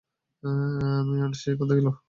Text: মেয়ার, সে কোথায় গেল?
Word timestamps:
মেয়ার, 1.07 1.31
সে 1.41 1.49
কোথায় 1.59 1.77
গেল? 1.79 1.87